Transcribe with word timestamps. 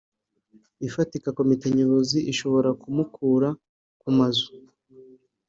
ifatika 0.87 1.27
Komite 1.37 1.65
Nyobozi 1.77 2.17
ishobora 2.31 2.69
kumukura 2.81 3.49
kumazu 4.01 4.47